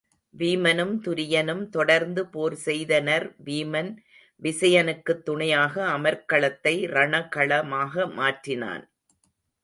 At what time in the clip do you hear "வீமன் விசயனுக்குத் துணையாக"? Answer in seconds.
3.45-5.75